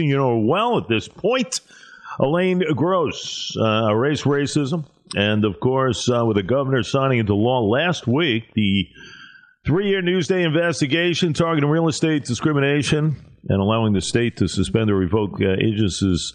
you 0.00 0.16
know 0.16 0.38
well 0.38 0.78
at 0.78 0.88
this 0.88 1.08
point. 1.08 1.60
Elaine 2.18 2.62
Gross, 2.74 3.56
uh, 3.56 3.88
Erase 3.90 4.22
Racism, 4.22 4.84
and 5.14 5.44
of 5.44 5.60
course, 5.60 6.08
uh, 6.08 6.24
with 6.24 6.36
the 6.36 6.42
governor 6.42 6.82
signing 6.82 7.18
into 7.18 7.34
law 7.34 7.60
last 7.60 8.06
week, 8.06 8.52
the 8.54 8.88
three-year 9.66 10.02
Newsday 10.02 10.44
investigation 10.44 11.32
targeting 11.32 11.70
real 11.70 11.88
estate 11.88 12.24
discrimination 12.24 13.16
and 13.48 13.60
allowing 13.60 13.92
the 13.92 14.00
state 14.00 14.36
to 14.38 14.48
suspend 14.48 14.90
or 14.90 14.96
revoke 14.96 15.40
uh, 15.40 15.52
agencies' 15.52 16.34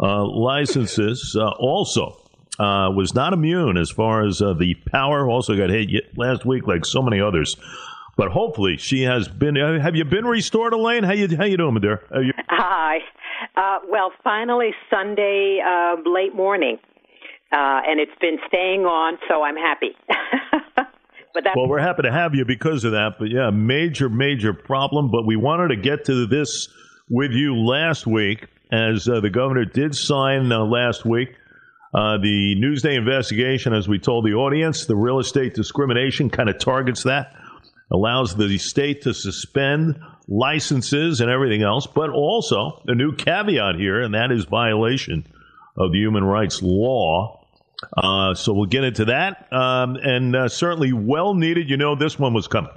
uh, 0.00 0.24
licenses. 0.24 1.36
Uh, 1.38 1.48
also, 1.58 2.22
uh, 2.58 2.90
was 2.90 3.14
not 3.14 3.32
immune 3.32 3.76
as 3.76 3.90
far 3.90 4.26
as 4.26 4.38
the 4.38 4.74
power. 4.90 5.28
Also 5.28 5.56
got 5.56 5.70
hit 5.70 5.90
last 6.16 6.44
week, 6.44 6.66
like 6.66 6.84
so 6.84 7.02
many 7.02 7.20
others. 7.20 7.56
But 8.18 8.32
hopefully, 8.32 8.78
she 8.78 9.02
has 9.02 9.28
been. 9.28 9.54
Have 9.54 9.94
you 9.94 10.04
been 10.04 10.24
restored, 10.24 10.72
Elaine? 10.72 11.04
How 11.04 11.12
you 11.12 11.36
how 11.36 11.44
you 11.44 11.56
doing, 11.56 11.78
dear? 11.80 12.02
You- 12.12 12.32
Hi. 12.48 12.98
Uh, 13.56 13.78
well, 13.88 14.10
finally 14.24 14.70
Sunday 14.90 15.60
uh, 15.64 15.94
late 16.04 16.34
morning, 16.34 16.78
uh, 17.52 17.80
and 17.86 18.00
it's 18.00 18.18
been 18.20 18.38
staying 18.48 18.80
on, 18.80 19.18
so 19.28 19.44
I'm 19.44 19.54
happy. 19.54 19.96
but 21.32 21.44
well, 21.54 21.68
we're 21.68 21.78
happy 21.78 22.02
to 22.02 22.10
have 22.10 22.34
you 22.34 22.44
because 22.44 22.82
of 22.82 22.90
that. 22.90 23.20
But 23.20 23.30
yeah, 23.30 23.50
major 23.50 24.08
major 24.08 24.52
problem. 24.52 25.12
But 25.12 25.24
we 25.24 25.36
wanted 25.36 25.68
to 25.68 25.76
get 25.76 26.06
to 26.06 26.26
this 26.26 26.68
with 27.08 27.30
you 27.30 27.54
last 27.56 28.04
week, 28.04 28.48
as 28.72 29.08
uh, 29.08 29.20
the 29.20 29.30
governor 29.30 29.64
did 29.64 29.94
sign 29.94 30.50
uh, 30.50 30.64
last 30.64 31.04
week. 31.06 31.28
Uh, 31.94 32.18
the 32.18 32.56
Newsday 32.58 32.98
investigation, 32.98 33.72
as 33.72 33.88
we 33.88 34.00
told 34.00 34.26
the 34.26 34.34
audience, 34.34 34.86
the 34.86 34.96
real 34.96 35.20
estate 35.20 35.54
discrimination 35.54 36.28
kind 36.28 36.50
of 36.50 36.58
targets 36.58 37.04
that, 37.04 37.32
allows 37.90 38.36
the 38.36 38.58
state 38.58 39.02
to 39.02 39.14
suspend 39.14 39.98
licenses 40.28 41.20
and 41.20 41.30
everything 41.30 41.62
else, 41.62 41.86
but 41.86 42.10
also 42.10 42.82
a 42.86 42.94
new 42.94 43.14
caveat 43.14 43.76
here, 43.76 44.00
and 44.02 44.14
that 44.14 44.30
is 44.30 44.44
violation 44.44 45.24
of 45.76 45.92
the 45.92 45.98
human 45.98 46.24
rights 46.24 46.60
law. 46.62 47.46
Uh, 47.96 48.34
so 48.34 48.52
we'll 48.52 48.66
get 48.66 48.84
into 48.84 49.06
that, 49.06 49.50
um, 49.52 49.96
and 49.96 50.34
uh, 50.34 50.48
certainly 50.48 50.92
well 50.92 51.34
needed. 51.34 51.70
You 51.70 51.76
know, 51.76 51.94
this 51.94 52.18
one 52.18 52.34
was 52.34 52.48
coming. 52.48 52.72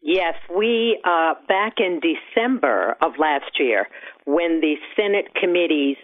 Yes, 0.00 0.34
we 0.54 1.00
uh, 1.04 1.34
back 1.48 1.74
in 1.78 2.00
December 2.00 2.96
of 3.02 3.12
last 3.18 3.58
year, 3.58 3.88
when 4.24 4.60
the 4.60 4.74
Senate 4.96 5.34
committees, 5.40 5.96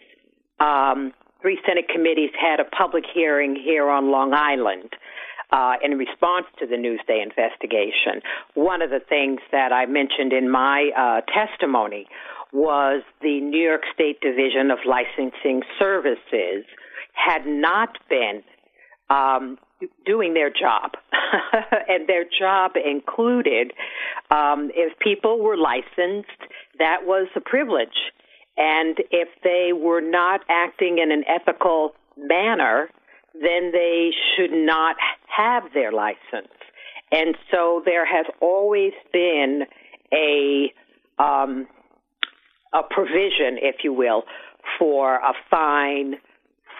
um, 0.60 1.12
three 1.40 1.58
Senate 1.66 1.86
committees, 1.92 2.30
had 2.40 2.60
a 2.60 2.64
public 2.64 3.04
hearing 3.12 3.56
here 3.56 3.88
on 3.88 4.10
Long 4.10 4.34
Island 4.34 4.94
uh, 5.50 5.74
in 5.82 5.96
response 5.96 6.46
to 6.58 6.66
the 6.66 6.76
Newsday 6.76 7.22
investigation. 7.22 8.20
One 8.54 8.82
of 8.82 8.90
the 8.90 9.00
things 9.00 9.40
that 9.52 9.72
I 9.72 9.86
mentioned 9.86 10.32
in 10.32 10.50
my 10.50 10.90
uh, 10.96 11.20
testimony 11.32 12.06
was 12.52 13.02
the 13.20 13.40
New 13.40 13.62
York 13.62 13.82
State 13.92 14.20
Division 14.20 14.70
of 14.70 14.78
Licensing 14.86 15.62
Services 15.78 16.64
had 17.12 17.46
not 17.46 17.98
been 18.08 18.42
um, 19.10 19.58
doing 20.04 20.34
their 20.34 20.50
job. 20.50 20.92
and 21.88 22.08
their 22.08 22.24
job 22.24 22.72
included 22.76 23.72
um, 24.30 24.70
if 24.74 24.98
people 24.98 25.40
were 25.40 25.56
licensed, 25.56 26.40
that 26.78 27.04
was 27.04 27.28
a 27.36 27.40
privilege. 27.40 28.12
And 28.56 28.98
if 29.10 29.28
they 29.44 29.70
were 29.72 30.00
not 30.00 30.40
acting 30.48 30.98
in 30.98 31.12
an 31.12 31.24
ethical 31.28 31.94
manner, 32.16 32.88
then 33.34 33.70
they 33.72 34.10
should 34.34 34.52
not 34.52 34.96
have 35.34 35.64
their 35.74 35.92
license. 35.92 36.52
And 37.10 37.36
so 37.50 37.82
there 37.84 38.06
has 38.06 38.26
always 38.40 38.92
been 39.12 39.62
a 40.12 40.72
um, 41.18 41.66
a 42.72 42.82
provision, 42.82 43.56
if 43.60 43.76
you 43.82 43.92
will, 43.92 44.24
for 44.78 45.16
a 45.16 45.32
fine 45.50 46.16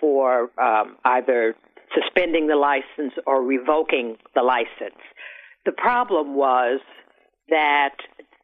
for 0.01 0.51
um, 0.61 0.97
either 1.05 1.57
suspending 1.95 2.47
the 2.47 2.57
license 2.57 3.15
or 3.27 3.43
revoking 3.43 4.17
the 4.35 4.43
license. 4.43 5.01
The 5.65 5.73
problem 5.73 6.37
was 6.37 6.81
that, 7.49 7.97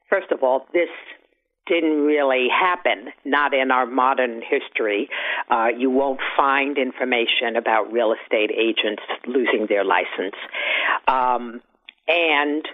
first 0.08 0.32
of 0.32 0.42
all, 0.42 0.66
this 0.72 0.88
didn't 1.66 2.02
really 2.04 2.48
happen, 2.48 3.08
not 3.24 3.54
in 3.54 3.70
our 3.70 3.86
modern 3.86 4.42
history. 4.42 5.08
Uh, 5.50 5.68
you 5.76 5.90
won't 5.90 6.20
find 6.36 6.76
information 6.78 7.56
about 7.56 7.92
real 7.92 8.12
estate 8.12 8.50
agents 8.50 9.02
losing 9.26 9.66
their 9.68 9.84
license. 9.84 10.36
Um, 11.08 11.62
and 12.06 12.64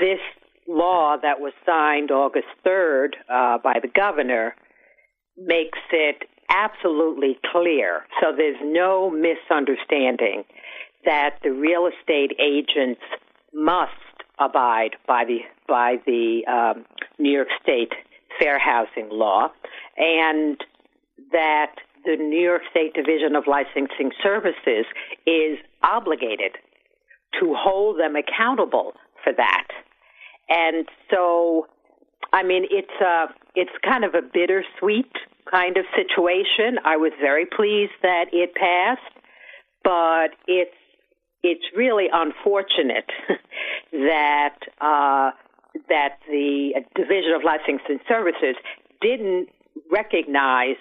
this 0.00 0.20
law 0.66 1.16
that 1.20 1.40
was 1.40 1.52
signed 1.66 2.10
August 2.10 2.48
3rd 2.64 3.10
uh, 3.28 3.58
by 3.58 3.74
the 3.82 3.88
governor 3.88 4.54
makes 5.36 5.78
it 5.90 6.22
absolutely 6.48 7.38
clear, 7.50 8.04
so 8.20 8.32
there's 8.36 8.60
no 8.62 9.10
misunderstanding, 9.10 10.44
that 11.04 11.36
the 11.42 11.50
real 11.50 11.88
estate 11.88 12.32
agents 12.38 13.00
must 13.54 13.92
abide 14.44 14.96
by 15.06 15.24
the 15.24 15.38
by 15.68 15.96
the 16.06 16.44
um, 16.46 16.84
New 17.18 17.30
York 17.30 17.48
State 17.62 17.92
fair 18.38 18.58
housing 18.58 19.08
law, 19.10 19.48
and 19.96 20.58
that 21.32 21.74
the 22.04 22.16
New 22.16 22.40
York 22.40 22.62
State 22.70 22.94
Division 22.94 23.36
of 23.36 23.44
Licensing 23.46 24.10
Services 24.22 24.86
is 25.26 25.58
obligated 25.82 26.56
to 27.40 27.54
hold 27.56 27.98
them 27.98 28.16
accountable 28.16 28.92
for 29.22 29.32
that. 29.32 29.68
And 30.48 30.86
so, 31.10 31.66
I 32.32 32.42
mean, 32.42 32.64
it's 32.70 33.00
a 33.00 33.26
it's 33.54 33.70
kind 33.84 34.04
of 34.04 34.14
a 34.14 34.22
bittersweet 34.22 35.12
kind 35.50 35.76
of 35.76 35.84
situation. 35.96 36.78
I 36.84 36.96
was 36.96 37.12
very 37.20 37.46
pleased 37.46 37.92
that 38.02 38.26
it 38.32 38.54
passed, 38.54 39.00
but 39.84 40.30
it's 40.46 40.74
it's 41.42 41.64
really 41.76 42.06
unfortunate 42.12 43.10
that 43.92 44.56
uh, 44.80 45.30
that 45.88 46.18
the 46.28 46.72
Division 46.94 47.32
of 47.34 47.42
Licensing 47.44 47.98
Services 48.08 48.56
didn't 49.00 49.48
recognize 49.90 50.76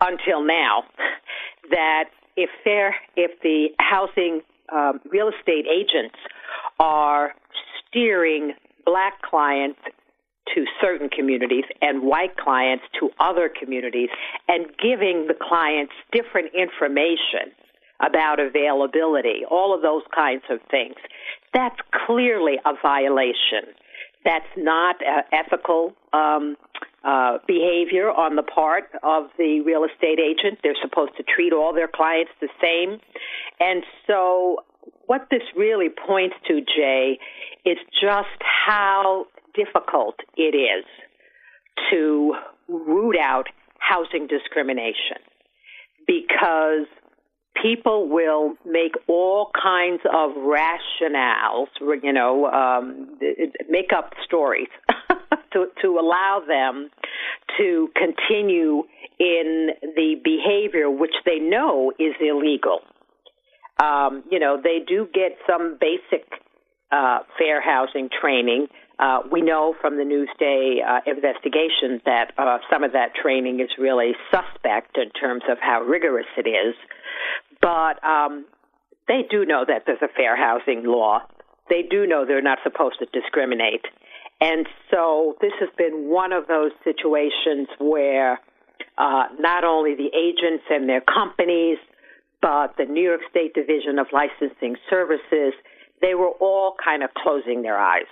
until 0.00 0.44
now 0.44 0.84
that 1.70 2.04
if 2.36 2.50
fair 2.64 2.94
if 3.16 3.40
the 3.42 3.68
housing 3.78 4.40
um, 4.72 5.00
real 5.10 5.28
estate 5.28 5.66
agents 5.70 6.16
are 6.80 7.34
steering 7.88 8.52
black 8.84 9.20
clients 9.22 9.78
to 10.54 10.64
certain 10.80 11.08
communities 11.08 11.64
and 11.80 12.02
white 12.02 12.36
clients 12.36 12.84
to 12.98 13.10
other 13.20 13.48
communities 13.48 14.08
and 14.48 14.66
giving 14.82 15.28
the 15.28 15.34
clients 15.40 15.92
different 16.10 16.50
information 16.54 17.52
about 18.00 18.40
availability, 18.40 19.42
all 19.48 19.74
of 19.74 19.82
those 19.82 20.02
kinds 20.14 20.42
of 20.50 20.58
things. 20.70 20.96
That's 21.54 21.78
clearly 22.06 22.54
a 22.64 22.72
violation. 22.80 23.74
That's 24.24 24.46
not 24.56 24.96
uh, 24.96 25.22
ethical 25.32 25.94
um, 26.12 26.56
uh, 27.04 27.38
behavior 27.46 28.10
on 28.10 28.36
the 28.36 28.42
part 28.42 28.84
of 29.02 29.24
the 29.36 29.60
real 29.60 29.84
estate 29.84 30.18
agent. 30.20 30.60
They're 30.62 30.78
supposed 30.80 31.16
to 31.16 31.22
treat 31.22 31.52
all 31.52 31.74
their 31.74 31.88
clients 31.88 32.30
the 32.40 32.48
same. 32.60 33.00
And 33.60 33.82
so, 34.06 34.58
what 35.06 35.26
this 35.30 35.42
really 35.56 35.88
points 35.88 36.36
to, 36.48 36.60
Jay, 36.60 37.18
is 37.64 37.78
just 38.00 38.40
how 38.66 39.26
difficult 39.54 40.16
it 40.36 40.56
is 40.56 40.84
to 41.90 42.34
root 42.68 43.16
out 43.20 43.48
housing 43.78 44.26
discrimination 44.26 45.18
because 46.06 46.86
people 47.60 48.08
will 48.08 48.54
make 48.64 48.92
all 49.08 49.50
kinds 49.60 50.00
of 50.04 50.30
rationales, 50.32 51.66
you 52.02 52.12
know, 52.12 52.46
um, 52.46 53.18
make 53.68 53.90
up 53.96 54.12
stories 54.24 54.68
to, 55.52 55.66
to 55.80 55.98
allow 55.98 56.42
them 56.46 56.90
to 57.58 57.88
continue 57.96 58.84
in 59.18 59.70
the 59.82 60.14
behavior 60.24 60.90
which 60.90 61.14
they 61.24 61.38
know 61.38 61.92
is 61.98 62.14
illegal. 62.20 62.80
Um, 63.82 64.24
you 64.30 64.38
know, 64.38 64.60
they 64.62 64.78
do 64.86 65.06
get 65.12 65.38
some 65.48 65.78
basic 65.80 66.26
uh, 66.90 67.20
fair 67.38 67.60
housing 67.60 68.08
training. 68.20 68.68
Uh, 68.98 69.20
we 69.30 69.40
know 69.40 69.74
from 69.80 69.96
the 69.96 70.04
Newsday 70.04 70.78
uh, 70.86 71.00
investigation 71.06 72.00
that 72.04 72.32
uh, 72.38 72.58
some 72.70 72.84
of 72.84 72.92
that 72.92 73.14
training 73.20 73.60
is 73.60 73.70
really 73.78 74.12
suspect 74.30 74.96
in 74.96 75.10
terms 75.10 75.42
of 75.50 75.58
how 75.60 75.82
rigorous 75.82 76.26
it 76.36 76.48
is. 76.48 76.74
But 77.62 78.04
um, 78.04 78.44
they 79.08 79.22
do 79.30 79.46
know 79.46 79.64
that 79.66 79.84
there's 79.86 80.02
a 80.02 80.08
fair 80.08 80.36
housing 80.36 80.84
law. 80.84 81.20
They 81.70 81.82
do 81.88 82.06
know 82.06 82.26
they're 82.26 82.42
not 82.42 82.58
supposed 82.62 82.98
to 82.98 83.06
discriminate. 83.18 83.84
And 84.40 84.66
so 84.90 85.36
this 85.40 85.52
has 85.60 85.68
been 85.78 86.10
one 86.10 86.32
of 86.32 86.48
those 86.48 86.72
situations 86.82 87.68
where 87.78 88.40
uh, 88.98 89.24
not 89.38 89.62
only 89.64 89.94
the 89.94 90.10
agents 90.14 90.64
and 90.68 90.88
their 90.88 91.00
companies, 91.00 91.78
but 92.40 92.74
the 92.76 92.84
New 92.84 93.02
York 93.02 93.20
State 93.30 93.54
Division 93.54 94.00
of 94.00 94.08
Licensing 94.12 94.76
Services, 94.90 95.54
they 96.00 96.14
were 96.14 96.30
all 96.40 96.74
kind 96.84 97.04
of 97.04 97.10
closing 97.14 97.62
their 97.62 97.78
eyes 97.78 98.10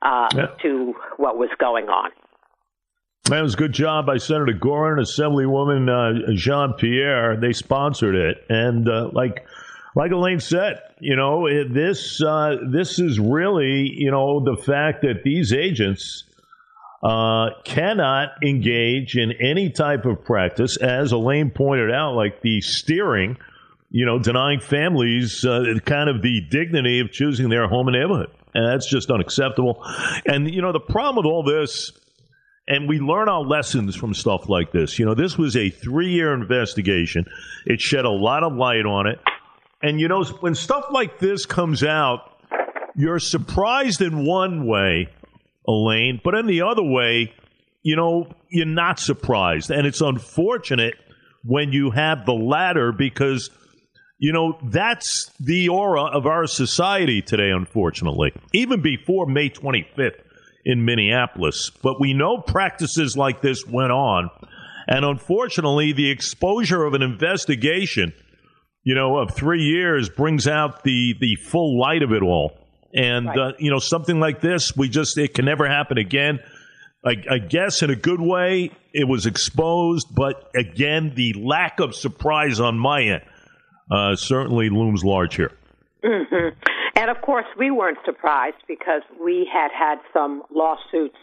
uh, 0.00 0.28
yeah. 0.34 0.46
to 0.62 0.94
what 1.18 1.36
was 1.36 1.50
going 1.58 1.88
on. 1.88 2.10
That 3.28 3.42
was 3.42 3.54
a 3.54 3.56
good 3.56 3.72
job 3.72 4.06
by 4.06 4.18
Senator 4.18 4.52
Gaughran, 4.52 5.00
Assemblywoman 5.00 5.88
uh, 5.90 6.32
Jean 6.36 6.74
Pierre. 6.74 7.36
They 7.36 7.52
sponsored 7.52 8.14
it, 8.14 8.44
and 8.48 8.88
uh, 8.88 9.10
like 9.12 9.44
like 9.96 10.12
Elaine 10.12 10.38
said, 10.38 10.78
you 11.00 11.16
know, 11.16 11.48
this 11.64 12.22
uh, 12.22 12.54
this 12.70 13.00
is 13.00 13.18
really 13.18 13.90
you 13.92 14.12
know 14.12 14.44
the 14.44 14.56
fact 14.62 15.02
that 15.02 15.24
these 15.24 15.52
agents 15.52 16.22
uh, 17.02 17.48
cannot 17.64 18.28
engage 18.44 19.16
in 19.16 19.32
any 19.40 19.70
type 19.70 20.04
of 20.04 20.24
practice, 20.24 20.76
as 20.76 21.10
Elaine 21.10 21.50
pointed 21.50 21.90
out, 21.90 22.14
like 22.14 22.42
the 22.42 22.60
steering, 22.60 23.38
you 23.90 24.06
know, 24.06 24.20
denying 24.20 24.60
families 24.60 25.44
uh, 25.44 25.64
kind 25.84 26.08
of 26.08 26.22
the 26.22 26.42
dignity 26.48 27.00
of 27.00 27.10
choosing 27.10 27.48
their 27.48 27.66
home 27.66 27.88
and 27.88 27.96
neighborhood, 27.96 28.30
and 28.54 28.64
that's 28.68 28.88
just 28.88 29.10
unacceptable. 29.10 29.84
And 30.26 30.48
you 30.48 30.62
know, 30.62 30.70
the 30.70 30.78
problem 30.78 31.16
with 31.16 31.26
all 31.26 31.42
this 31.42 31.90
and 32.68 32.88
we 32.88 32.98
learn 32.98 33.28
our 33.28 33.42
lessons 33.42 33.94
from 33.94 34.14
stuff 34.14 34.48
like 34.48 34.72
this. 34.72 34.98
You 34.98 35.06
know, 35.06 35.14
this 35.14 35.38
was 35.38 35.56
a 35.56 35.70
three 35.70 36.10
year 36.10 36.34
investigation. 36.34 37.24
It 37.64 37.80
shed 37.80 38.04
a 38.04 38.10
lot 38.10 38.42
of 38.42 38.54
light 38.54 38.86
on 38.86 39.06
it. 39.06 39.18
And, 39.82 40.00
you 40.00 40.08
know, 40.08 40.24
when 40.24 40.54
stuff 40.54 40.86
like 40.90 41.18
this 41.18 41.46
comes 41.46 41.84
out, 41.84 42.32
you're 42.96 43.18
surprised 43.18 44.00
in 44.00 44.24
one 44.24 44.66
way, 44.66 45.08
Elaine, 45.68 46.20
but 46.24 46.34
in 46.34 46.46
the 46.46 46.62
other 46.62 46.82
way, 46.82 47.32
you 47.82 47.94
know, 47.94 48.26
you're 48.48 48.66
not 48.66 48.98
surprised. 48.98 49.70
And 49.70 49.86
it's 49.86 50.00
unfortunate 50.00 50.94
when 51.44 51.72
you 51.72 51.90
have 51.90 52.26
the 52.26 52.32
latter 52.32 52.90
because, 52.90 53.50
you 54.18 54.32
know, 54.32 54.58
that's 54.64 55.30
the 55.38 55.68
aura 55.68 56.04
of 56.04 56.26
our 56.26 56.46
society 56.46 57.22
today, 57.22 57.50
unfortunately, 57.50 58.32
even 58.52 58.80
before 58.80 59.26
May 59.26 59.50
25th 59.50 60.20
in 60.66 60.84
Minneapolis. 60.84 61.70
But 61.70 62.00
we 62.00 62.12
know 62.12 62.38
practices 62.38 63.16
like 63.16 63.40
this 63.40 63.64
went 63.64 63.92
on. 63.92 64.28
And 64.88 65.04
unfortunately, 65.04 65.92
the 65.92 66.10
exposure 66.10 66.84
of 66.84 66.94
an 66.94 67.02
investigation, 67.02 68.12
you 68.82 68.94
know, 68.94 69.18
of 69.18 69.34
three 69.34 69.62
years 69.62 70.08
brings 70.08 70.48
out 70.48 70.82
the, 70.82 71.14
the 71.20 71.36
full 71.36 71.80
light 71.80 72.02
of 72.02 72.12
it 72.12 72.22
all. 72.22 72.58
And, 72.92 73.26
right. 73.26 73.38
uh, 73.38 73.52
you 73.58 73.70
know, 73.70 73.78
something 73.78 74.18
like 74.18 74.40
this, 74.40 74.76
we 74.76 74.88
just, 74.88 75.16
it 75.18 75.34
can 75.34 75.44
never 75.44 75.68
happen 75.68 75.98
again. 75.98 76.40
I, 77.04 77.14
I, 77.30 77.38
guess 77.38 77.82
in 77.82 77.90
a 77.90 77.96
good 77.96 78.20
way, 78.20 78.72
it 78.92 79.06
was 79.06 79.26
exposed, 79.26 80.08
but 80.12 80.50
again, 80.56 81.12
the 81.14 81.34
lack 81.34 81.78
of 81.78 81.94
surprise 81.94 82.58
on 82.58 82.78
my 82.78 83.02
end 83.02 83.22
uh, 83.90 84.16
certainly 84.16 84.70
looms 84.70 85.04
large 85.04 85.36
here. 85.36 85.52
Mm-hmm. 86.04 86.58
And 86.96 87.10
of 87.10 87.20
course, 87.20 87.44
we 87.58 87.70
weren't 87.70 87.98
surprised 88.06 88.56
because 88.66 89.02
we 89.22 89.48
had 89.52 89.68
had 89.70 89.98
some 90.14 90.42
lawsuits. 90.50 91.18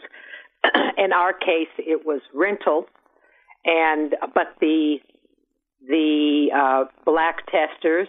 In 0.96 1.12
our 1.12 1.32
case, 1.32 1.68
it 1.78 2.06
was 2.06 2.20
rental, 2.32 2.86
and 3.64 4.14
but 4.34 4.54
the 4.60 4.98
the 5.86 6.46
uh, 6.56 6.84
black 7.04 7.44
testers 7.46 8.08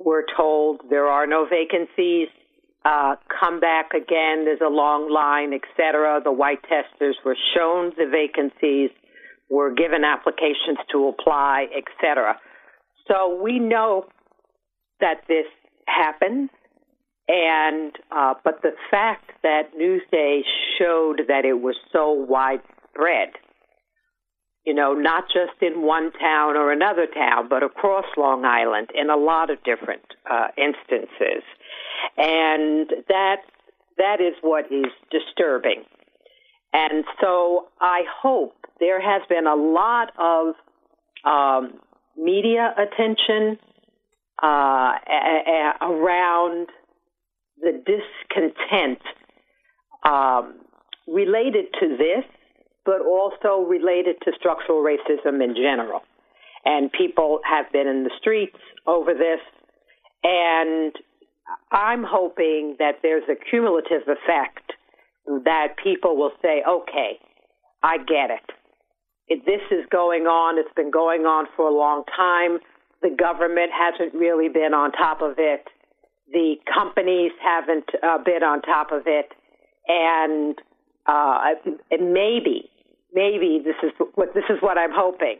were 0.00 0.24
told 0.36 0.80
there 0.88 1.06
are 1.06 1.26
no 1.26 1.46
vacancies. 1.46 2.28
Uh, 2.86 3.16
come 3.40 3.60
back 3.60 3.92
again. 3.94 4.44
There's 4.44 4.60
a 4.64 4.70
long 4.70 5.10
line, 5.10 5.52
etc. 5.52 6.20
The 6.24 6.32
white 6.32 6.62
testers 6.62 7.16
were 7.24 7.36
shown 7.54 7.92
the 7.96 8.06
vacancies, 8.10 8.90
were 9.48 9.72
given 9.72 10.04
applications 10.04 10.78
to 10.92 11.08
apply, 11.08 11.66
etc. 11.76 12.38
So 13.08 13.40
we 13.42 13.58
know 13.58 14.06
that 15.00 15.22
this 15.28 15.46
happens 15.86 16.23
and 17.66 17.92
uh, 18.10 18.34
but 18.44 18.62
the 18.62 18.72
fact 18.90 19.30
that 19.42 19.74
Newsday 19.80 20.40
showed 20.78 21.22
that 21.28 21.44
it 21.44 21.60
was 21.60 21.76
so 21.92 22.10
widespread, 22.12 23.30
you 24.64 24.74
know, 24.74 24.92
not 24.94 25.24
just 25.28 25.60
in 25.60 25.82
one 25.82 26.10
town 26.12 26.56
or 26.56 26.72
another 26.72 27.06
town, 27.06 27.48
but 27.48 27.62
across 27.62 28.04
Long 28.16 28.44
Island 28.44 28.88
in 28.94 29.10
a 29.10 29.16
lot 29.16 29.50
of 29.50 29.62
different 29.64 30.04
uh, 30.30 30.48
instances, 30.56 31.42
and 32.16 32.90
that 33.08 33.36
that 33.98 34.20
is 34.20 34.34
what 34.42 34.64
is 34.72 34.90
disturbing. 35.10 35.84
And 36.72 37.04
so 37.20 37.66
I 37.80 38.02
hope 38.22 38.56
there 38.80 39.00
has 39.00 39.22
been 39.28 39.46
a 39.46 39.54
lot 39.54 40.10
of 40.18 40.54
um, 41.24 41.78
media 42.16 42.74
attention 42.76 43.58
uh, 44.42 44.92
a- 45.08 45.44
a- 45.46 45.86
around 45.90 46.68
the 47.64 47.82
discontent 47.84 49.00
um, 50.04 50.60
related 51.08 51.66
to 51.80 51.96
this, 51.96 52.24
but 52.84 53.00
also 53.00 53.66
related 53.66 54.16
to 54.24 54.32
structural 54.38 54.84
racism 54.84 55.42
in 55.42 55.54
general. 55.54 56.02
And 56.64 56.92
people 56.92 57.40
have 57.44 57.72
been 57.72 57.88
in 57.88 58.04
the 58.04 58.10
streets 58.20 58.58
over 58.86 59.12
this. 59.14 59.40
And 60.22 60.92
I'm 61.70 62.04
hoping 62.04 62.76
that 62.78 63.00
there's 63.02 63.24
a 63.28 63.36
cumulative 63.50 64.02
effect 64.08 64.72
that 65.26 65.76
people 65.82 66.16
will 66.16 66.32
say, 66.42 66.62
okay, 66.68 67.18
I 67.82 67.98
get 67.98 68.30
it. 68.30 68.50
If 69.28 69.44
this 69.46 69.60
is 69.70 69.84
going 69.90 70.24
on, 70.24 70.58
it's 70.58 70.74
been 70.76 70.90
going 70.90 71.22
on 71.22 71.46
for 71.56 71.66
a 71.68 71.74
long 71.74 72.04
time. 72.14 72.58
The 73.02 73.10
government 73.10 73.70
hasn't 73.72 74.14
really 74.14 74.48
been 74.48 74.74
on 74.74 74.92
top 74.92 75.22
of 75.22 75.34
it 75.38 75.66
the 76.34 76.56
companies 76.72 77.30
haven't 77.40 77.88
uh, 78.02 78.18
been 78.18 78.42
on 78.42 78.60
top 78.60 78.92
of 78.92 79.04
it, 79.06 79.30
and 79.86 80.56
uh, 81.06 81.38
maybe, 81.92 82.68
maybe 83.14 83.62
this 83.64 83.76
is 83.82 83.92
what 84.16 84.34
this 84.34 84.44
is 84.50 84.58
what 84.60 84.76
I'm 84.76 84.92
hoping 84.92 85.38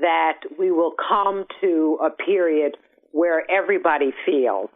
that 0.00 0.40
we 0.58 0.70
will 0.70 0.94
come 1.08 1.44
to 1.60 1.98
a 2.02 2.10
period 2.10 2.76
where 3.12 3.48
everybody 3.50 4.12
feels 4.24 4.70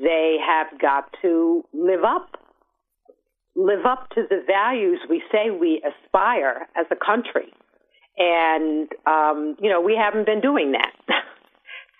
they 0.00 0.36
have 0.46 0.80
got 0.80 1.12
to 1.22 1.64
live 1.72 2.04
up 2.04 2.36
live 3.56 3.84
up 3.86 4.10
to 4.10 4.22
the 4.28 4.42
values 4.46 4.98
we 5.08 5.22
say 5.30 5.50
we 5.50 5.82
aspire 5.82 6.66
as 6.76 6.86
a 6.90 6.96
country. 6.96 7.52
And 8.16 8.88
um, 9.06 9.56
you 9.60 9.70
know 9.70 9.80
we 9.80 9.96
haven't 9.96 10.26
been 10.26 10.40
doing 10.40 10.72
that. 10.72 10.92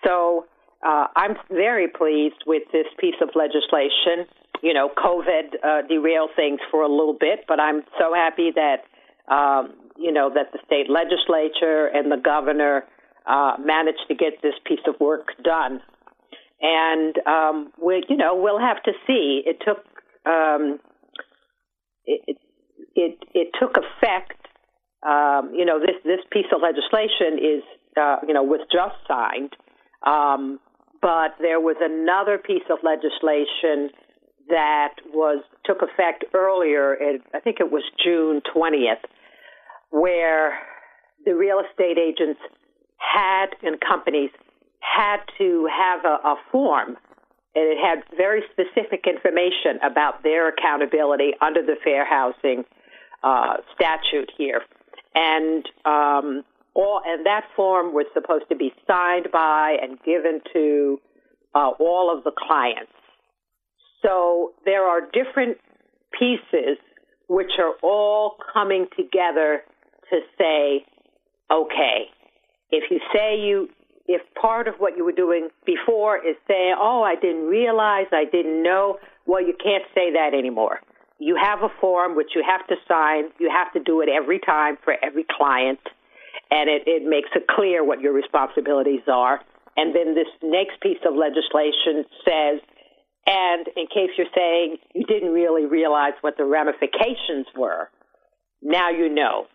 So 0.03 0.45
uh, 0.85 1.07
I'm 1.15 1.35
very 1.49 1.87
pleased 1.87 2.43
with 2.45 2.63
this 2.71 2.85
piece 2.99 3.15
of 3.21 3.29
legislation. 3.33 4.29
You 4.61 4.73
know, 4.73 4.89
COVID 4.95 5.55
uh, 5.63 5.87
derailed 5.87 6.31
things 6.35 6.59
for 6.69 6.83
a 6.83 6.89
little 6.89 7.17
bit, 7.19 7.45
but 7.47 7.59
I'm 7.59 7.81
so 7.97 8.13
happy 8.13 8.51
that 8.55 8.85
um, 9.33 9.73
you 9.97 10.11
know 10.11 10.29
that 10.33 10.51
the 10.53 10.59
state 10.65 10.89
legislature 10.89 11.87
and 11.87 12.11
the 12.11 12.21
governor 12.23 12.85
uh, 13.27 13.53
managed 13.59 14.05
to 14.07 14.15
get 14.15 14.41
this 14.43 14.53
piece 14.65 14.85
of 14.87 14.99
work 14.99 15.29
done. 15.43 15.81
And 16.61 17.15
um, 17.27 17.73
we, 17.83 18.03
you 18.07 18.17
know, 18.17 18.35
we'll 18.35 18.59
have 18.59 18.81
to 18.83 18.91
see. 19.07 19.41
It 19.45 19.57
took 19.65 19.83
um, 20.25 20.79
it, 22.05 22.37
it 22.95 23.17
it 23.33 23.47
took 23.59 23.75
effect. 23.77 24.37
Um, 25.05 25.51
you 25.55 25.65
know, 25.65 25.79
this 25.79 25.95
this 26.03 26.21
piece 26.31 26.47
of 26.53 26.61
legislation 26.61 27.39
is 27.39 27.63
uh, 27.99 28.17
you 28.27 28.33
know 28.33 28.43
was 28.43 28.61
just 28.71 28.95
signed. 29.07 29.55
Um, 30.05 30.59
but 31.05 31.35
there 31.39 31.59
was 31.59 31.75
another 31.79 32.39
piece 32.39 32.65
of 32.67 32.79
legislation 32.81 33.91
that 34.49 34.95
was 35.13 35.43
took 35.63 35.83
effect 35.83 36.25
earlier. 36.33 36.97
I 37.31 37.39
think 37.41 37.57
it 37.59 37.71
was 37.71 37.83
June 38.03 38.41
20th, 38.55 39.05
where 39.91 40.57
the 41.23 41.35
real 41.35 41.61
estate 41.61 41.99
agents 41.99 42.39
had 42.97 43.53
and 43.61 43.79
companies 43.79 44.31
had 44.79 45.17
to 45.37 45.67
have 45.69 46.05
a, 46.05 46.27
a 46.27 46.35
form 46.51 46.97
and 47.53 47.65
it 47.71 47.77
had 47.77 48.03
very 48.17 48.41
specific 48.51 49.05
information 49.07 49.77
about 49.85 50.23
their 50.23 50.49
accountability 50.49 51.33
under 51.39 51.61
the 51.61 51.75
fair 51.83 52.03
housing 52.03 52.65
uh, 53.23 53.57
statute 53.75 54.31
here. 54.35 54.61
And 55.13 55.65
um, 55.85 56.43
all, 56.75 57.01
and 57.05 57.25
that 57.25 57.45
form 57.55 57.93
was 57.93 58.05
supposed 58.13 58.45
to 58.49 58.55
be 58.55 58.73
signed 58.85 59.29
by 59.31 59.77
and 59.81 59.97
given 60.03 60.41
to 60.53 60.99
uh, 61.55 61.71
all 61.79 62.15
of 62.15 62.23
the 62.23 62.31
clients. 62.37 62.91
So 64.01 64.53
there 64.65 64.83
are 64.83 65.01
different 65.01 65.57
pieces 66.17 66.77
which 67.27 67.51
are 67.57 67.73
all 67.81 68.35
coming 68.53 68.85
together 68.95 69.63
to 70.11 70.19
say, 70.37 70.85
okay, 71.51 72.09
if 72.69 72.91
you 72.91 72.99
say 73.13 73.39
you, 73.39 73.69
if 74.07 74.21
part 74.39 74.67
of 74.67 74.75
what 74.77 74.97
you 74.97 75.03
were 75.03 75.11
doing 75.11 75.49
before 75.65 76.17
is 76.17 76.35
saying, 76.47 76.75
oh, 76.77 77.01
I 77.01 77.15
didn't 77.15 77.47
realize, 77.47 78.05
I 78.11 78.25
didn't 78.25 78.61
know, 78.61 78.99
well, 79.25 79.41
you 79.41 79.55
can't 79.61 79.83
say 79.95 80.11
that 80.13 80.37
anymore. 80.37 80.81
You 81.17 81.37
have 81.41 81.63
a 81.63 81.69
form 81.81 82.15
which 82.15 82.31
you 82.35 82.43
have 82.47 82.67
to 82.67 82.75
sign. 82.87 83.29
You 83.39 83.49
have 83.49 83.71
to 83.73 83.79
do 83.79 84.01
it 84.01 84.09
every 84.09 84.39
time 84.39 84.77
for 84.83 84.93
every 85.01 85.25
client 85.37 85.79
and 86.51 86.69
it, 86.69 86.83
it 86.87 87.03
makes 87.07 87.29
it 87.35 87.47
clear 87.47 87.83
what 87.83 88.01
your 88.01 88.13
responsibilities 88.13 89.01
are. 89.11 89.41
And 89.77 89.95
then 89.95 90.15
this 90.15 90.27
next 90.43 90.79
piece 90.81 90.99
of 91.05 91.15
legislation 91.15 92.05
says, 92.23 92.61
and 93.27 93.67
in 93.75 93.87
case 93.87 94.11
you're 94.17 94.27
saying 94.35 94.77
you 94.93 95.05
didn't 95.05 95.33
really 95.33 95.65
realize 95.65 96.13
what 96.21 96.37
the 96.37 96.45
ramifications 96.45 97.47
were, 97.57 97.89
now 98.61 98.89
you 98.89 99.09
know. 99.09 99.47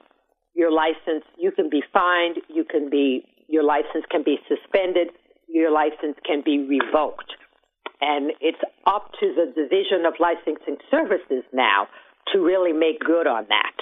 your 0.55 0.73
license, 0.73 1.25
you 1.39 1.53
can 1.53 1.71
be 1.71 1.83
fined, 1.93 2.37
you 2.49 2.65
can 2.65 2.91
be, 2.91 3.25
your 3.49 3.65
license 3.65 4.05
can 4.11 4.23
be 4.23 4.39
suspended, 4.49 5.09
your 5.49 5.71
license 5.71 6.17
can 6.25 6.43
be 6.45 6.67
revoked. 6.69 7.33
And 8.01 8.33
it's 8.41 8.61
up 8.87 9.13
to 9.21 9.35
the 9.35 9.53
Division 9.55 10.07
of 10.07 10.15
Licensing 10.19 10.79
Services 10.91 11.45
now 11.53 11.87
to 12.33 12.41
really 12.41 12.73
make 12.73 13.01
good 13.01 13.27
on 13.27 13.47
that. 13.49 13.77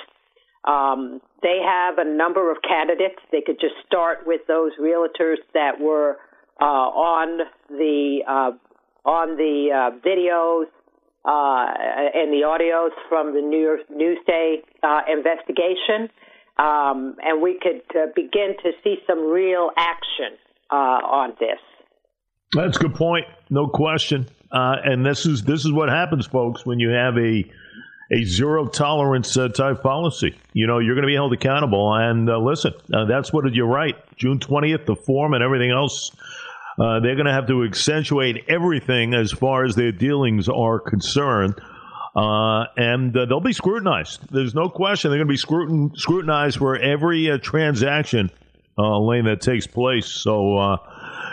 Um, 0.68 1.20
they 1.42 1.60
have 1.64 1.98
a 1.98 2.04
number 2.04 2.50
of 2.50 2.58
candidates. 2.62 3.20
They 3.32 3.40
could 3.40 3.58
just 3.58 3.74
start 3.86 4.26
with 4.26 4.42
those 4.46 4.72
realtors 4.78 5.38
that 5.54 5.80
were 5.80 6.18
uh, 6.60 6.64
on 6.64 7.46
the 7.70 8.20
uh, 8.28 8.50
on 9.08 9.36
the 9.36 9.70
uh, 9.72 9.98
videos 10.06 10.66
uh, 11.24 11.72
and 12.14 12.32
the 12.32 12.42
audios 12.44 12.90
from 13.08 13.34
the 13.34 13.40
New 13.40 13.60
York 13.60 13.80
Newsday 13.90 14.56
uh, 14.82 15.00
investigation, 15.10 16.10
um, 16.58 17.16
and 17.22 17.40
we 17.40 17.58
could 17.62 17.82
uh, 17.96 18.06
begin 18.14 18.54
to 18.62 18.72
see 18.84 18.96
some 19.06 19.20
real 19.20 19.70
action 19.76 20.36
on 20.70 21.34
this. 21.40 21.58
That's 22.52 22.76
a 22.76 22.80
good 22.80 22.94
point, 22.94 23.24
no 23.48 23.68
question. 23.68 24.26
and 24.50 25.06
this 25.06 25.24
is 25.24 25.44
this 25.44 25.64
is 25.64 25.72
what 25.72 25.88
happens, 25.88 26.26
folks, 26.26 26.66
when 26.66 26.78
you 26.78 26.90
have 26.90 27.16
a 27.16 27.44
a 28.10 28.24
zero 28.24 28.66
tolerance 28.66 29.36
uh, 29.36 29.48
type 29.48 29.82
policy. 29.82 30.34
You 30.52 30.66
know, 30.66 30.78
you're 30.78 30.94
going 30.94 31.02
to 31.02 31.08
be 31.08 31.14
held 31.14 31.32
accountable. 31.32 31.92
And 31.94 32.28
uh, 32.28 32.38
listen, 32.38 32.72
uh, 32.92 33.04
that's 33.04 33.32
what 33.32 33.52
you're 33.54 33.66
right. 33.66 33.96
June 34.16 34.38
20th, 34.38 34.86
the 34.86 34.96
form 34.96 35.34
and 35.34 35.42
everything 35.42 35.70
else, 35.70 36.10
uh, 36.78 37.00
they're 37.00 37.16
going 37.16 37.26
to 37.26 37.32
have 37.32 37.48
to 37.48 37.64
accentuate 37.64 38.44
everything 38.48 39.14
as 39.14 39.32
far 39.32 39.64
as 39.64 39.74
their 39.74 39.92
dealings 39.92 40.48
are 40.48 40.78
concerned. 40.78 41.54
Uh, 42.16 42.64
and 42.76 43.16
uh, 43.16 43.26
they'll 43.26 43.40
be 43.40 43.52
scrutinized. 43.52 44.20
There's 44.30 44.54
no 44.54 44.68
question 44.70 45.10
they're 45.10 45.18
going 45.18 45.28
to 45.28 45.32
be 45.32 45.36
scrutin- 45.36 45.94
scrutinized 45.94 46.56
for 46.58 46.76
every 46.76 47.38
transaction, 47.40 48.30
lane 48.76 49.26
that 49.26 49.40
takes 49.40 49.66
place. 49.66 50.06
So, 50.06 50.78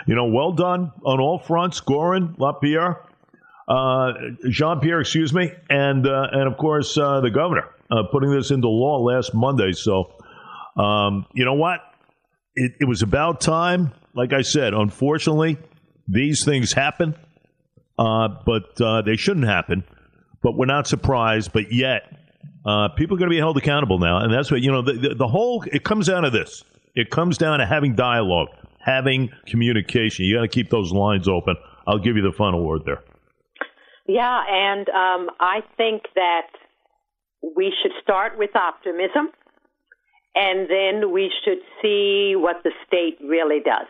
you 0.06 0.14
know, 0.14 0.26
well 0.26 0.52
done 0.52 0.92
on 1.04 1.20
all 1.20 1.38
fronts, 1.38 1.80
Gaughran, 1.80 2.38
LaPierre 2.38 3.05
uh, 3.68 4.12
Jean 4.48 4.80
Pierre, 4.80 5.00
excuse 5.00 5.32
me, 5.32 5.52
and 5.68 6.06
uh, 6.06 6.28
and 6.32 6.42
of 6.42 6.56
course 6.56 6.96
uh, 6.96 7.20
the 7.20 7.30
governor 7.30 7.68
uh, 7.90 8.04
putting 8.12 8.30
this 8.30 8.50
into 8.50 8.68
law 8.68 8.98
last 9.00 9.34
Monday. 9.34 9.72
So, 9.72 10.12
um, 10.76 11.26
you 11.32 11.44
know 11.44 11.54
what? 11.54 11.80
It, 12.54 12.72
it, 12.80 12.84
was 12.84 13.02
about 13.02 13.40
time. 13.40 13.92
Like 14.14 14.32
I 14.32 14.42
said, 14.42 14.72
unfortunately, 14.72 15.58
these 16.08 16.44
things 16.44 16.72
happen, 16.72 17.16
uh, 17.98 18.28
but 18.46 19.04
they 19.04 19.16
shouldn't 19.16 19.46
happen. 19.46 19.84
But 20.42 20.56
we're 20.56 20.66
not 20.66 20.86
surprised. 20.86 21.52
But 21.52 21.72
yet, 21.72 22.02
people 22.96 23.16
are 23.16 23.18
going 23.18 23.28
to 23.28 23.34
be 23.34 23.38
held 23.38 23.56
accountable 23.56 23.98
now, 23.98 24.18
and 24.18 24.32
that's 24.32 24.50
what 24.50 24.62
you 24.62 24.70
know. 24.70 24.82
The, 24.82 24.92
the, 24.92 25.14
the 25.16 25.28
whole 25.28 25.64
it 25.72 25.82
comes 25.82 26.06
down 26.06 26.22
to 26.22 26.30
this. 26.30 26.62
It 26.94 27.10
comes 27.10 27.36
down 27.36 27.58
to 27.58 27.66
having 27.66 27.94
dialogue, 27.94 28.48
having 28.78 29.30
communication. 29.46 30.24
You 30.24 30.36
got 30.36 30.42
to 30.42 30.48
keep 30.48 30.70
those 30.70 30.92
lines 30.92 31.28
open. 31.28 31.56
I'll 31.86 31.98
give 31.98 32.16
you 32.16 32.22
the 32.22 32.32
final 32.32 32.64
word 32.64 32.82
there. 32.86 33.02
Yeah, 34.08 34.40
and 34.48 34.88
um, 34.88 35.30
I 35.40 35.60
think 35.76 36.02
that 36.14 36.48
we 37.42 37.72
should 37.82 37.92
start 38.02 38.38
with 38.38 38.54
optimism, 38.54 39.30
and 40.34 40.68
then 40.70 41.12
we 41.12 41.32
should 41.44 41.58
see 41.82 42.34
what 42.36 42.62
the 42.62 42.70
state 42.86 43.18
really 43.20 43.60
does. 43.60 43.88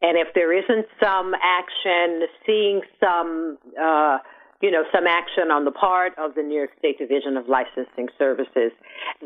And 0.00 0.16
if 0.16 0.28
there 0.34 0.52
isn't 0.52 0.86
some 1.02 1.34
action, 1.34 2.26
seeing 2.46 2.82
some, 3.00 3.58
uh, 3.80 4.18
you 4.60 4.70
know, 4.70 4.84
some 4.92 5.06
action 5.06 5.50
on 5.50 5.64
the 5.64 5.72
part 5.72 6.12
of 6.18 6.34
the 6.34 6.42
New 6.42 6.56
York 6.56 6.70
State 6.78 6.98
Division 6.98 7.36
of 7.36 7.48
Licensing 7.48 8.08
Services, 8.18 8.72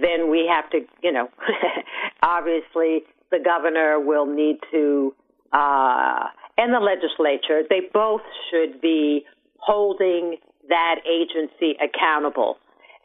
then 0.00 0.30
we 0.30 0.50
have 0.50 0.68
to, 0.70 0.80
you 1.02 1.12
know, 1.12 1.28
obviously 2.22 3.02
the 3.30 3.38
governor 3.42 4.00
will 4.00 4.26
need 4.26 4.56
to, 4.70 5.14
uh, 5.52 6.24
and 6.56 6.72
the 6.72 6.80
legislature, 6.80 7.62
they 7.68 7.88
both 7.92 8.22
should 8.50 8.80
be 8.80 9.24
holding 9.62 10.36
that 10.68 10.96
agency 11.06 11.76
accountable 11.78 12.58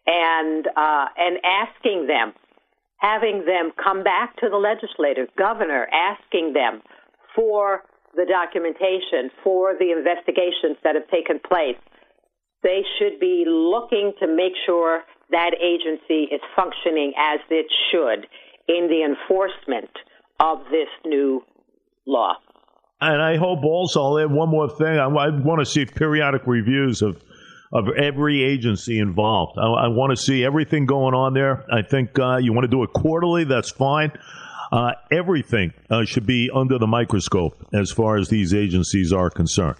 and 0.05 0.67
uh, 0.75 1.05
and 1.17 1.37
asking 1.43 2.07
them, 2.07 2.33
having 2.97 3.45
them 3.45 3.71
come 3.81 4.03
back 4.03 4.35
to 4.37 4.49
the 4.49 4.57
legislative 4.57 5.27
governor, 5.37 5.87
asking 5.93 6.53
them 6.53 6.81
for 7.35 7.83
the 8.15 8.25
documentation, 8.25 9.29
for 9.43 9.75
the 9.77 9.91
investigations 9.91 10.77
that 10.83 10.95
have 10.95 11.07
taken 11.09 11.39
place. 11.39 11.77
They 12.63 12.81
should 12.97 13.19
be 13.19 13.45
looking 13.47 14.13
to 14.19 14.27
make 14.27 14.53
sure 14.65 15.03
that 15.29 15.51
agency 15.61 16.33
is 16.33 16.41
functioning 16.55 17.13
as 17.17 17.39
it 17.49 17.67
should 17.91 18.25
in 18.67 18.87
the 18.89 19.03
enforcement 19.03 19.91
of 20.39 20.59
this 20.71 20.89
new 21.05 21.43
law. 22.07 22.35
And 22.99 23.21
I 23.21 23.37
hope 23.37 23.63
also, 23.63 24.03
I'll 24.03 24.19
add 24.19 24.31
one 24.31 24.49
more 24.49 24.69
thing. 24.69 24.97
I, 24.97 25.05
I 25.05 25.29
want 25.29 25.59
to 25.59 25.65
see 25.65 25.85
periodic 25.85 26.43
reviews 26.45 27.01
of 27.01 27.21
of 27.73 27.89
every 27.89 28.43
agency 28.43 28.99
involved. 28.99 29.57
I, 29.57 29.65
I 29.65 29.87
want 29.87 30.11
to 30.11 30.17
see 30.17 30.43
everything 30.43 30.85
going 30.85 31.13
on 31.13 31.33
there. 31.33 31.65
I 31.71 31.81
think 31.81 32.17
uh, 32.17 32.37
you 32.37 32.53
want 32.53 32.63
to 32.63 32.69
do 32.69 32.83
it 32.83 32.93
quarterly, 32.93 33.43
that's 33.43 33.69
fine. 33.69 34.11
Uh, 34.71 34.93
everything 35.11 35.73
uh, 35.89 36.05
should 36.05 36.25
be 36.25 36.49
under 36.53 36.77
the 36.77 36.87
microscope 36.87 37.55
as 37.73 37.91
far 37.91 38.17
as 38.17 38.29
these 38.29 38.53
agencies 38.53 39.13
are 39.13 39.29
concerned. 39.29 39.77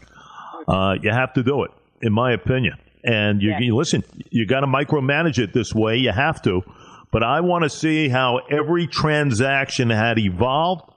Uh, 0.67 0.95
you 1.01 1.11
have 1.11 1.33
to 1.33 1.43
do 1.43 1.63
it, 1.63 1.71
in 2.01 2.11
my 2.13 2.33
opinion. 2.33 2.75
And 3.03 3.41
you, 3.41 3.51
yeah. 3.51 3.59
you 3.59 3.75
listen, 3.75 4.03
you 4.31 4.45
got 4.45 4.61
to 4.61 4.67
micromanage 4.67 5.39
it 5.39 5.53
this 5.53 5.73
way. 5.73 5.97
You 5.97 6.11
have 6.11 6.41
to. 6.43 6.63
But 7.11 7.23
I 7.23 7.39
want 7.39 7.63
to 7.63 7.69
see 7.69 8.09
how 8.09 8.39
every 8.49 8.85
transaction 8.85 9.89
had 9.89 10.19
evolved 10.19 10.91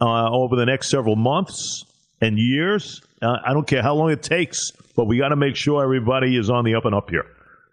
uh, 0.00 0.30
over 0.30 0.56
the 0.56 0.66
next 0.66 0.90
several 0.90 1.16
months 1.16 1.84
and 2.20 2.38
years. 2.38 3.00
Uh, 3.22 3.36
I 3.44 3.52
don't 3.52 3.66
care 3.66 3.82
how 3.82 3.94
long 3.94 4.10
it 4.10 4.22
takes, 4.22 4.70
but 4.96 5.06
we 5.06 5.18
got 5.18 5.28
to 5.28 5.36
make 5.36 5.56
sure 5.56 5.82
everybody 5.82 6.36
is 6.36 6.50
on 6.50 6.64
the 6.64 6.74
up 6.74 6.84
and 6.84 6.94
up 6.94 7.10
here. 7.10 7.24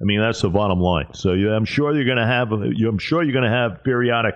I 0.01 0.03
mean, 0.03 0.19
that's 0.19 0.41
the 0.41 0.49
bottom 0.49 0.79
line. 0.79 1.13
So 1.13 1.33
yeah, 1.33 1.51
I'm 1.51 1.65
sure 1.65 1.93
you're 1.93 2.05
going 2.05 2.17
to 2.17 2.25
have. 2.25 2.51
I'm 2.51 2.97
sure 2.97 3.21
you're 3.21 3.33
going 3.33 3.49
to 3.49 3.55
have 3.55 3.83
periodic 3.83 4.35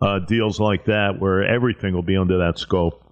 uh, 0.00 0.20
deals 0.20 0.60
like 0.60 0.84
that 0.84 1.18
where 1.18 1.42
everything 1.42 1.94
will 1.94 2.02
be 2.02 2.16
under 2.16 2.38
that 2.38 2.58
scope. 2.58 3.02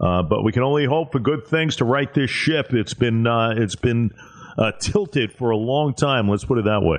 Uh, 0.00 0.22
but 0.22 0.44
we 0.44 0.52
can 0.52 0.62
only 0.62 0.86
hope 0.86 1.12
for 1.12 1.18
good 1.18 1.46
things 1.46 1.76
to 1.76 1.84
right 1.84 2.12
this 2.14 2.30
ship. 2.30 2.72
It's 2.72 2.94
been 2.94 3.26
uh, 3.26 3.54
it's 3.56 3.76
been 3.76 4.12
uh, 4.56 4.72
tilted 4.80 5.32
for 5.32 5.50
a 5.50 5.56
long 5.56 5.92
time. 5.94 6.28
Let's 6.28 6.44
put 6.44 6.58
it 6.58 6.64
that 6.64 6.80
way. 6.82 6.98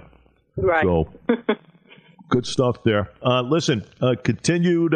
Right. 0.58 0.84
So 0.84 1.12
good 2.30 2.46
stuff 2.46 2.84
there. 2.84 3.10
Uh, 3.24 3.42
listen, 3.42 3.86
continued 4.24 4.94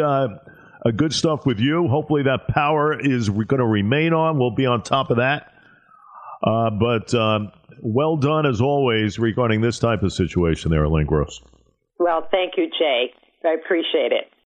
uh, 0.84 0.90
good 0.90 1.12
stuff 1.12 1.46
with 1.46 1.60
you. 1.60 1.88
Hopefully, 1.88 2.24
that 2.24 2.48
power 2.48 2.98
is 2.98 3.28
going 3.28 3.58
to 3.58 3.66
remain 3.66 4.12
on. 4.12 4.38
We'll 4.38 4.54
be 4.54 4.66
on 4.66 4.82
top 4.82 5.10
of 5.10 5.16
that. 5.18 5.52
Uh, 6.42 6.70
but 6.70 7.14
um, 7.14 7.52
well 7.80 8.16
done 8.16 8.44
as 8.46 8.60
always 8.60 9.18
regarding 9.18 9.60
this 9.62 9.78
type 9.78 10.02
of 10.02 10.12
situation 10.12 10.70
there, 10.70 10.84
Elaine 10.84 11.06
Gross. 11.06 11.40
Well, 11.98 12.28
thank 12.30 12.54
you, 12.56 12.66
Jay. 12.78 13.12
I 13.44 13.54
appreciate 13.54 14.12
it. 14.12 14.30